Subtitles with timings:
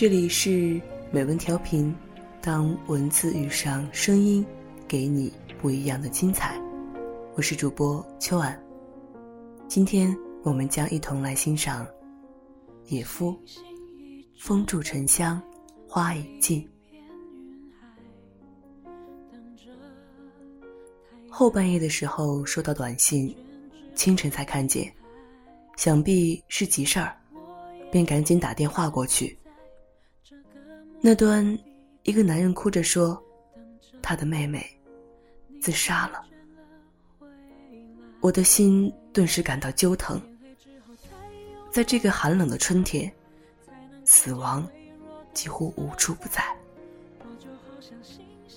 [0.00, 0.80] 这里是
[1.10, 1.92] 美文调频，
[2.40, 4.46] 当文字遇上声音，
[4.86, 6.56] 给你不一样的精彩。
[7.34, 8.56] 我是主播秋婉，
[9.66, 11.84] 今天我们将一同来欣赏
[12.84, 13.32] 野夫
[14.38, 15.42] 《风住沉香，
[15.88, 16.64] 花已尽》。
[21.28, 23.36] 后半夜的时候收到短信，
[23.96, 24.94] 清晨才看见，
[25.76, 27.12] 想必是急事儿，
[27.90, 29.36] 便赶紧打电话过去。
[31.00, 31.56] 那端，
[32.02, 33.22] 一个男人哭着说，
[34.02, 34.66] 他的妹妹
[35.60, 36.24] 自杀了。
[38.20, 40.20] 我的心顿时感到揪疼。
[41.70, 43.10] 在这个寒冷的春天，
[44.04, 44.68] 死亡
[45.32, 46.42] 几乎无处不在。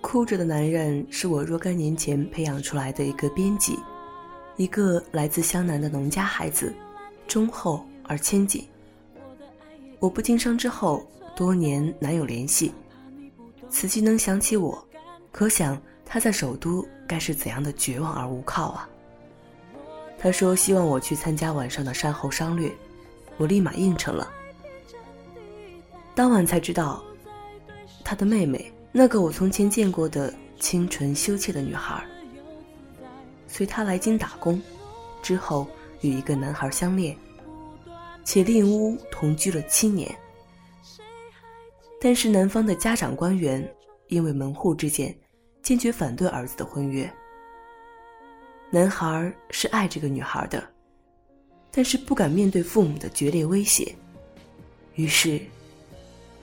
[0.00, 3.78] 哭着的男人是我若干年前培养出来的一个编辑，
[4.56, 6.74] 一个来自湘南的农家孩子，
[7.28, 8.66] 忠厚而谦谨。
[10.00, 12.72] 我不经商之后，多年难有联系，
[13.68, 14.86] 此际能想起我，
[15.32, 18.88] 可想他在首都该是怎样的绝望而无靠啊！
[20.18, 22.72] 他说希望我去参加晚上的山后商略，
[23.36, 24.30] 我立马应承了。
[26.14, 27.02] 当晚才知道，
[28.04, 32.02] 他的妹妹，那个我从前见过的清纯羞怯的女孩，
[33.48, 34.62] 随他来京打工，
[35.20, 35.66] 之后
[36.00, 37.16] 与一个男孩相恋，
[38.24, 40.16] 且另屋同居了七年。
[42.04, 43.66] 但是男方的家长官员
[44.08, 45.18] 因为门户之见，
[45.62, 47.10] 坚决反对儿子的婚约。
[48.70, 50.62] 男孩是爱这个女孩的，
[51.70, 53.96] 但是不敢面对父母的决裂威胁，
[54.96, 55.40] 于是，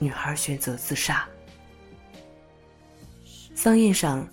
[0.00, 1.24] 女孩选择自杀。
[3.54, 4.28] 丧宴上，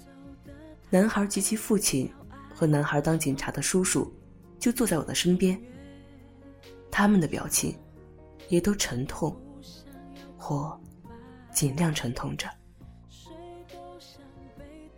[0.90, 2.12] 男孩及其父亲
[2.52, 4.12] 和男孩当警察的叔叔
[4.58, 5.62] 就坐在我的身边，
[6.90, 7.78] 他们的表情
[8.48, 9.40] 也都沉痛，
[10.36, 10.76] 或
[11.52, 12.50] 尽量沉痛着。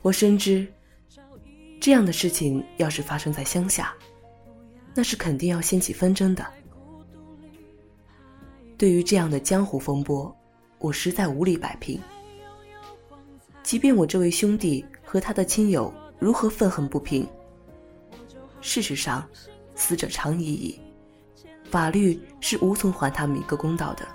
[0.02, 0.68] 我深知。
[1.80, 3.92] 这样的事情要是发生在乡下，
[4.94, 6.46] 那是肯定要掀起纷争的。
[8.78, 10.32] 对于这样的江湖风波，
[10.78, 12.00] 我实在无力摆平。
[13.64, 17.28] 即便我这位兄弟和他的亲友如何愤恨不平，
[18.62, 19.28] 事实上，
[19.74, 20.80] 死者常已矣，
[21.72, 24.08] 法律是无从还他们一个公道的，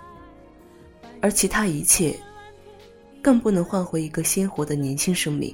[1.21, 2.17] 而其他一切，
[3.27, 5.53] 更不能换回一个鲜活的年轻生命。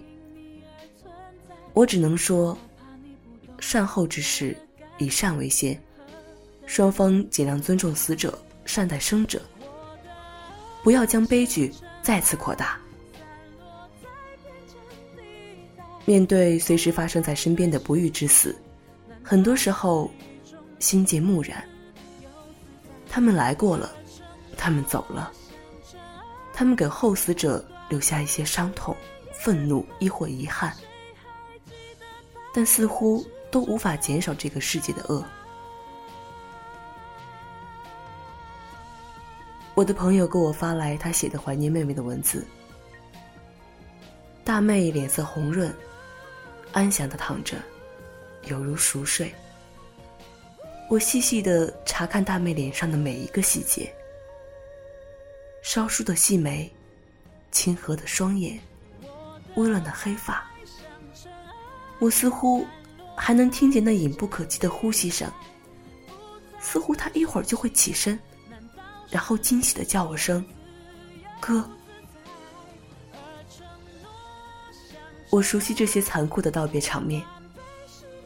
[1.72, 2.55] 我只能说，
[3.60, 4.55] 善后之事
[4.99, 5.83] 以善为先，
[6.66, 9.41] 双方尽量尊重死者，善待生者，
[10.83, 11.72] 不要将悲剧
[12.03, 12.78] 再次扩大。
[16.04, 18.54] 面对随时发生在身边的不遇之死，
[19.22, 20.10] 很多时候
[20.78, 21.65] 心结木然。
[23.09, 23.91] 他们来过了，
[24.59, 25.33] 他们走了，
[26.62, 28.96] 他们给后死者留下一些伤痛、
[29.32, 30.72] 愤怒，亦或遗憾。
[32.54, 35.24] 但似乎都无法减少这个世界的恶。
[39.74, 42.46] 我的朋友给我发来他写的怀念妹妹的文字。
[44.44, 45.74] 大妹脸色红润，
[46.70, 47.56] 安详的躺着，
[48.44, 49.34] 犹如熟睡。
[50.88, 53.92] 我细细的查看大妹脸上的每一个细节：
[55.62, 56.70] 稍疏的细眉，
[57.50, 58.60] 清和的双眼，
[59.54, 60.44] 温润的黑发。
[61.98, 62.66] 我似乎
[63.16, 65.30] 还能听见那隐不可及的呼吸声，
[66.58, 68.18] 似乎他一会儿就会起身，
[69.08, 70.44] 然后惊喜的叫我声
[71.40, 71.66] “哥”。
[75.30, 77.24] 我熟悉这些残酷的道别场面，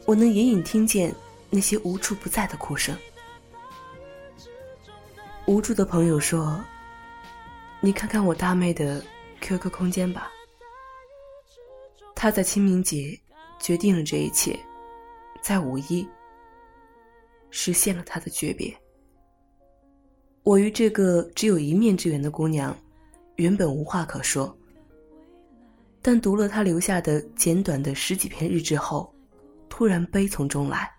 [0.05, 1.13] 我能隐隐听见
[1.51, 2.97] 那些无处不在的哭声。
[5.45, 6.59] 无助的朋友说
[7.87, 9.01] ：“你看看我大妹的
[9.39, 10.29] QQ 空间吧，
[12.13, 13.17] 她在清明节。”
[13.59, 14.59] 决定了这一切，
[15.41, 16.05] 在五一
[17.49, 18.75] 实现了他的诀别。
[20.43, 22.77] 我与这个只有一面之缘的姑娘，
[23.37, 24.55] 原本无话可说。
[26.01, 29.11] 但读了他留下的简短的十几篇日志后，
[29.69, 30.91] 突然悲从中来。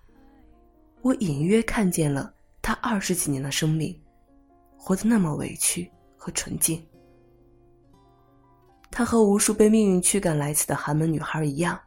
[1.03, 3.95] 我隐约看见了他二十几年的生命，
[4.77, 5.89] 活得那么委屈
[6.29, 6.87] 和纯净。
[8.91, 11.81] 他和无数被命运驱赶来此的寒门女孩一样。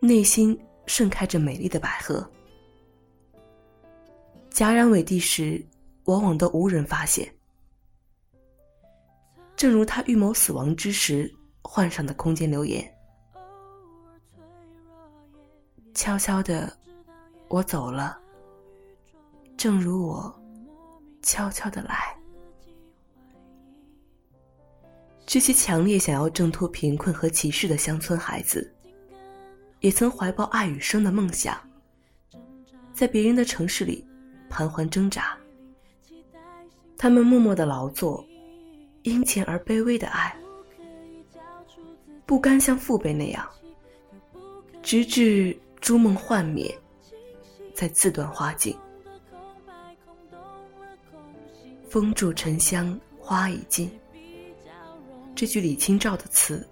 [0.00, 2.26] 内心盛开着美丽的百合，
[4.50, 5.62] 戛然尾地时，
[6.04, 7.28] 往往都无人发现。
[9.56, 11.30] 正如他预谋死亡之时
[11.62, 12.88] 换上的空间留言
[15.92, 16.72] ：“悄悄的，
[17.48, 18.18] 我走了，
[19.56, 20.42] 正如我
[21.22, 22.16] 悄悄的来。”
[25.28, 28.72] 这些强烈想要挣脱贫困和歧视的乡村孩子，
[29.80, 31.54] 也曾怀抱爱与生的梦想，
[32.94, 34.02] 在别人的城市里
[34.48, 35.36] 盘桓挣扎。
[36.96, 38.26] 他们默默的劳作，
[39.02, 40.34] 殷勤而卑微的爱，
[42.24, 43.46] 不甘像父辈那样，
[44.82, 46.74] 直至诸梦幻灭，
[47.74, 48.74] 再自断花径。
[51.86, 53.90] 风住沉香，花已尽。
[55.38, 56.66] 这句李清照的词，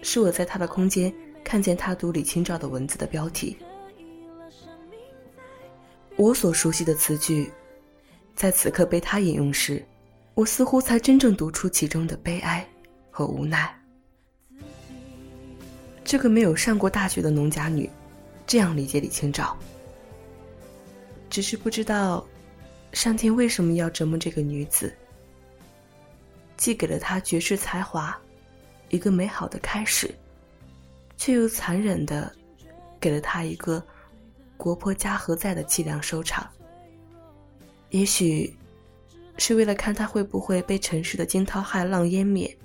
[0.00, 3.56] 是我在他的空间看见他读李清照的文字的标题。
[6.14, 7.50] 我所熟悉的词句，
[8.36, 9.84] 在此刻被他引用时，
[10.34, 12.64] 我似乎才真正读出其中的悲哀
[13.10, 13.76] 和无奈。
[16.04, 17.90] 这个没有上过大学的农家女，
[18.46, 19.58] 这样理解李清照，
[21.28, 22.24] 只是不知道，
[22.92, 24.94] 上天为什么要折磨这个女子。
[26.56, 28.18] 既给了他绝世才华，
[28.88, 30.12] 一个美好的开始，
[31.16, 32.32] 却又残忍的
[32.98, 33.84] 给了他一个
[34.56, 36.48] 国破家何在的凄凉收场。
[37.90, 38.56] 也许
[39.38, 42.56] 是为了看他会不会被尘世的惊涛骇浪湮灭，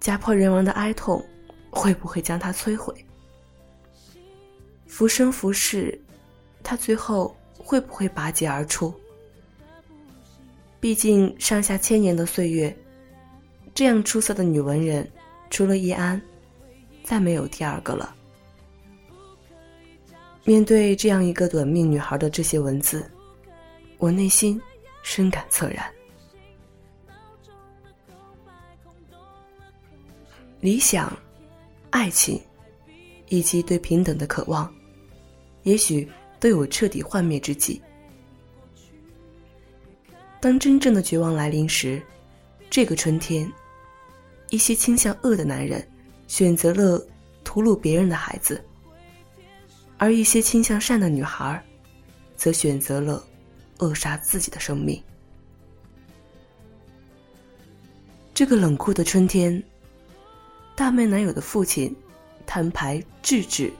[0.00, 1.24] 家破人亡的哀痛
[1.70, 2.94] 会不会将他摧毁？
[4.86, 6.00] 浮生浮世，
[6.62, 8.94] 他最后会不会拔节而出？
[10.80, 12.74] 毕竟上下千年的岁月。
[13.74, 15.10] 这样出色的女文人，
[15.50, 16.20] 除了易安，
[17.02, 18.14] 再没有第二个了。
[20.44, 23.10] 面对这样一个短命女孩的这些文字，
[23.98, 24.60] 我内心
[25.02, 25.84] 深感恻然。
[30.60, 31.12] 理想、
[31.90, 32.40] 爱情，
[33.28, 34.72] 以及对平等的渴望，
[35.64, 37.82] 也许都有彻底幻灭之际。
[40.40, 42.00] 当真正的绝望来临时，
[42.70, 43.50] 这个春天。
[44.54, 45.84] 一些倾向恶的男人，
[46.28, 47.04] 选择了
[47.42, 48.56] 屠戮别人的孩子；
[49.98, 51.60] 而一些倾向善的女孩，
[52.36, 53.20] 则选择了
[53.78, 55.02] 扼杀自己的生命。
[58.32, 59.60] 这个冷酷的春天，
[60.76, 61.92] 大妹男友的父亲
[62.46, 63.72] 摊牌制止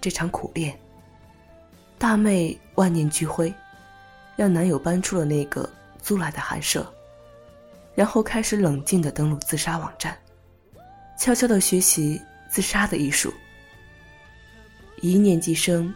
[0.00, 0.76] 这场苦恋。
[1.96, 3.54] 大妹万念俱灰，
[4.34, 5.70] 让男友搬出了那个
[6.02, 6.92] 租来的寒舍。
[7.98, 10.16] 然后开始冷静的登录自杀网站，
[11.18, 13.34] 悄悄的学习自杀的艺术。
[15.00, 15.92] 一念即生，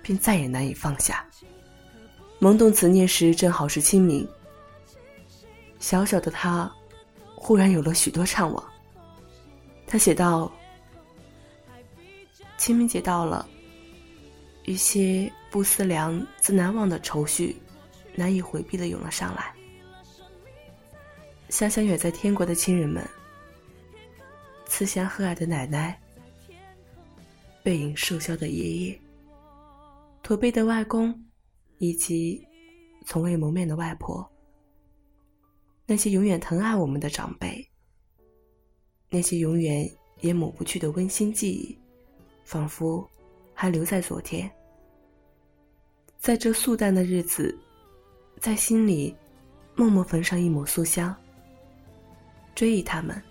[0.00, 1.22] 便再也难以放下。
[2.38, 4.26] 萌动此念时，正好是清明。
[5.78, 6.72] 小小的他，
[7.34, 8.64] 忽然有了许多怅惘。
[9.86, 10.50] 他写道
[12.56, 13.46] ：“清明节到了，
[14.64, 17.54] 一些不思量，自难忘的愁绪，
[18.14, 19.52] 难以回避的涌了上来。”
[21.48, 23.08] 想想远在天国的亲人们，
[24.66, 25.98] 慈祥和蔼的奶奶，
[27.62, 29.00] 背影瘦削的爷爷，
[30.22, 31.14] 驼背的外公，
[31.78, 32.44] 以及
[33.04, 34.28] 从未谋面的外婆。
[35.86, 37.64] 那些永远疼爱我们的长辈，
[39.08, 39.88] 那些永远
[40.20, 41.78] 也抹不去的温馨记忆，
[42.44, 43.08] 仿佛
[43.54, 44.50] 还留在昨天。
[46.18, 47.56] 在这素淡的日子，
[48.40, 49.14] 在心里
[49.76, 51.16] 默默焚上一抹素香。
[52.56, 53.22] 追忆他们，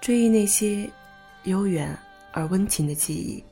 [0.00, 0.88] 追忆那些
[1.42, 1.94] 悠远
[2.30, 3.44] 而温情的记忆。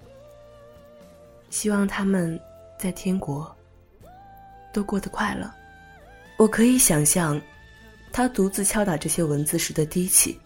[1.51, 2.41] 希望他们
[2.79, 3.55] 在天国
[4.73, 5.53] 都过得快乐。
[6.37, 7.39] 我可以想象，
[8.13, 10.39] 他独自敲打这些文字时的低气。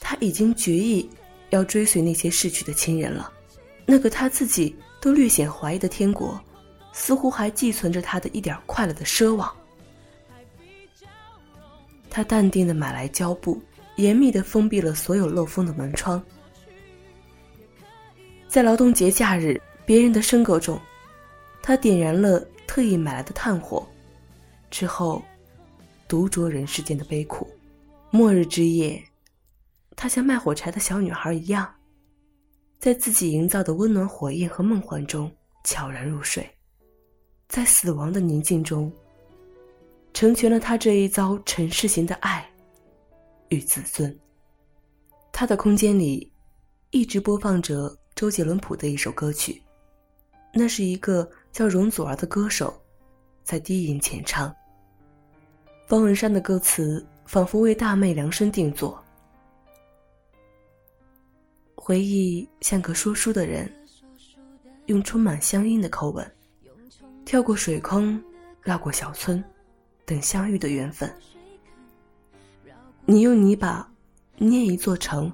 [0.00, 1.10] 他已经决意
[1.50, 3.30] 要追随那些逝去的亲人了。
[3.84, 6.40] 那个他自己都略显怀疑的天国，
[6.92, 9.52] 似乎还寄存着他的一点快乐的奢望。
[12.14, 13.58] 他淡定的买来胶布，
[13.96, 16.22] 严密的封闭了所有漏风的门窗。
[18.46, 20.78] 在劳动节假日，别人的笙歌中，
[21.62, 23.88] 他点燃了特意买来的炭火，
[24.70, 25.22] 之后，
[26.06, 27.48] 独酌人世间的悲苦。
[28.10, 29.02] 末日之夜，
[29.96, 31.66] 他像卖火柴的小女孩一样，
[32.78, 36.46] 在自己营造的温暖火焰和梦幻中悄然入睡，
[37.48, 38.92] 在死亡的宁静中。
[40.12, 42.48] 成全了他这一遭尘世型的爱
[43.48, 44.16] 与自尊。
[45.32, 46.30] 他的空间里
[46.90, 49.62] 一直播放着周杰伦谱的一首歌曲，
[50.52, 52.78] 那是一个叫容祖儿的歌手
[53.42, 54.54] 在低吟浅唱。
[55.88, 59.02] 方文山的歌词仿佛为大妹量身定做。
[61.74, 63.70] 回忆像个说书的人，
[64.86, 66.30] 用充满乡音的口吻，
[67.24, 68.22] 跳过水坑，
[68.60, 69.42] 绕过小村。
[70.04, 71.12] 等相遇的缘分，
[73.04, 73.88] 你用泥巴
[74.36, 75.32] 捏一座城，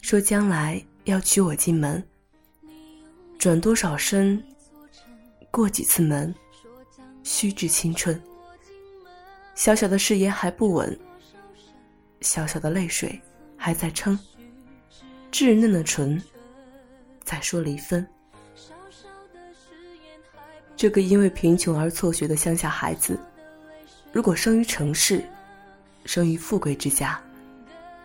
[0.00, 2.02] 说将来要娶我进门。
[3.38, 4.42] 转多少身，
[5.50, 6.34] 过几次门，
[7.22, 8.20] 虚掷青春。
[9.54, 10.98] 小小的誓言还不稳，
[12.20, 13.20] 小小的泪水
[13.56, 14.18] 还在撑。
[15.30, 16.22] 稚嫩的唇，
[17.24, 18.06] 在说离分。
[20.76, 23.18] 这个因为贫穷而辍学的乡下孩子，
[24.12, 25.24] 如果生于城市，
[26.04, 27.18] 生于富贵之家，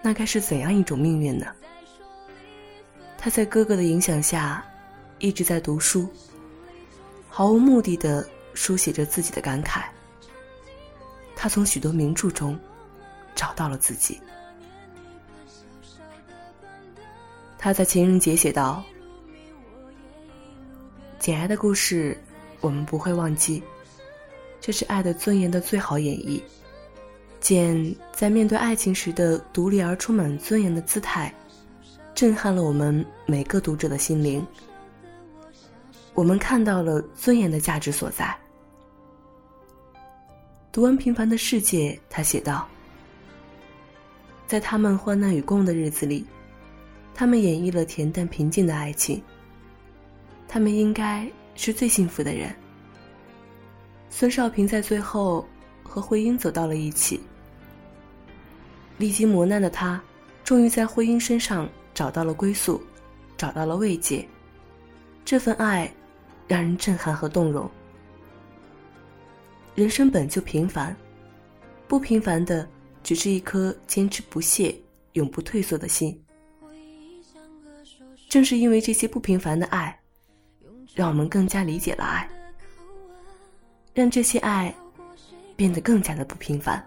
[0.01, 1.47] 那该是怎样一种命运呢？
[3.17, 4.65] 他在哥哥的影响下，
[5.19, 6.07] 一直在读书，
[7.27, 9.83] 毫无目的的书写着自己的感慨。
[11.35, 12.57] 他从许多名著中
[13.35, 14.19] 找到了自己。
[17.57, 18.81] 他在情人节写道
[21.19, 22.17] ：“简爱的故事，
[22.61, 23.61] 我们不会忘记，
[24.59, 26.41] 这是爱的尊严的最好演绎。
[27.39, 31.33] 简在面对爱情时的独立而充满尊严的姿态，
[32.15, 34.45] 震撼了我们每个读者的心灵。
[36.13, 38.35] 我们看到了尊严的价值所在。”
[40.71, 42.67] 读完《平凡的世界》，他写道
[44.45, 46.25] ：“在他们患难与共的日子里。”
[47.15, 49.19] 他们演绎了恬淡平静的爱情。
[50.47, 52.55] 他们应该是最幸福的人。
[54.19, 55.47] 孙少平在最后
[55.83, 57.21] 和慧英走到了一起。
[58.97, 60.01] 历经磨难的他，
[60.43, 62.81] 终于在慧英身上找到了归宿，
[63.37, 64.27] 找到了慰藉。
[65.23, 65.93] 这份爱，
[66.47, 67.69] 让人震撼和动容。
[69.75, 70.97] 人生本就平凡，
[71.87, 72.67] 不平凡的
[73.03, 74.75] 只是一颗坚持不懈、
[75.13, 76.19] 永不退缩的心。
[78.27, 79.95] 正是因为这些不平凡的爱，
[80.95, 82.27] 让我们更加理解了爱，
[83.97, 84.71] 让这些爱
[85.55, 86.85] 变得更加的不平凡。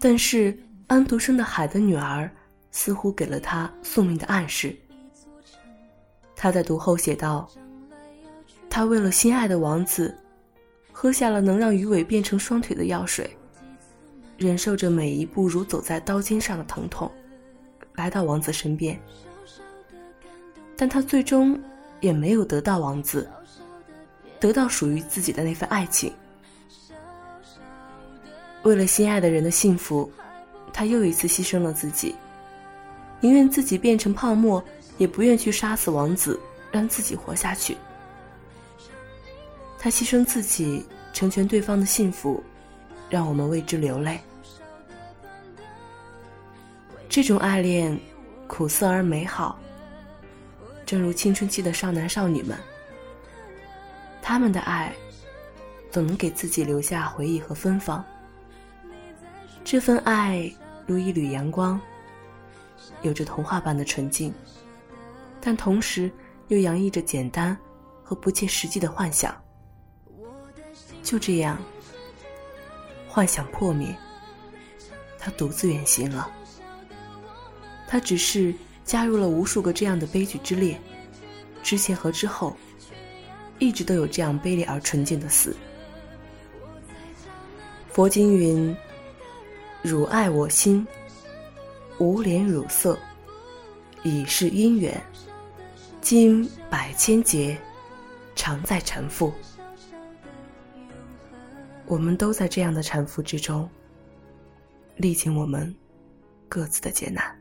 [0.00, 0.52] 但是
[0.88, 2.24] 安徒生的《海的女儿》
[2.72, 4.76] 似乎给了他宿命的暗示。
[6.34, 7.48] 他在读后写道
[8.68, 10.12] ：“他为了心爱的王子，
[10.90, 13.30] 喝下了能让鱼尾变成双腿的药水，
[14.36, 17.08] 忍受着每一步如走在刀尖上的疼痛。”
[17.94, 19.00] 来到王子身边，
[20.76, 21.60] 但他最终
[22.00, 23.28] 也没有得到王子，
[24.40, 26.12] 得到属于自己的那份爱情。
[28.62, 30.10] 为了心爱的人的幸福，
[30.72, 32.14] 他又一次牺牲了自己，
[33.20, 34.62] 宁愿自己变成泡沫，
[34.98, 36.38] 也不愿去杀死王子，
[36.70, 37.76] 让自己活下去。
[39.78, 42.42] 他牺牲自己，成全对方的幸福，
[43.08, 44.20] 让我们为之流泪。
[47.08, 47.98] 这种爱恋，
[48.46, 49.58] 苦涩而美好。
[50.84, 52.58] 正如青春期的少男少女们，
[54.28, 54.94] 他们的爱，
[55.90, 58.04] 总能给自己留下回忆和芬芳。
[59.64, 60.52] 这份爱
[60.86, 61.80] 如一缕阳光，
[63.00, 64.30] 有着童话般的纯净，
[65.40, 66.12] 但同时
[66.48, 67.56] 又洋溢着简单
[68.04, 69.34] 和不切实际的幻想。
[71.02, 71.58] 就这样，
[73.08, 73.96] 幻想破灭，
[75.18, 76.30] 他独自远行了。
[77.86, 78.54] 他只是
[78.84, 80.78] 加入了无数个这样的悲剧之列，
[81.62, 82.54] 之前和之后，
[83.58, 85.54] 一直都有这样卑劣而纯净的死。
[87.90, 88.74] 佛经云
[89.82, 90.86] ：“汝爱我心，
[91.98, 92.98] 无怜汝色，
[94.02, 95.00] 已是因缘，
[96.00, 97.58] 经百千劫，
[98.34, 99.32] 常在缠缚。”
[101.86, 103.68] 我们都在这样的缠缚之中，
[104.96, 105.74] 历经我们
[106.48, 107.37] 各自的劫难。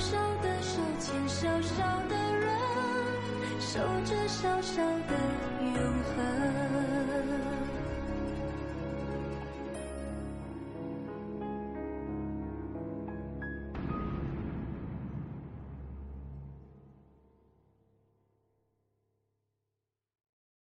[0.00, 2.48] 少的手牵少少的人，
[3.60, 5.14] 守着小小的
[5.60, 5.74] 永
[6.16, 6.69] 恒。